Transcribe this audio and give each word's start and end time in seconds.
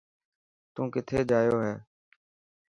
تون 0.73 0.85
ڪٿي 0.93 1.17
جايو 1.29 1.55
هي. 1.65 1.75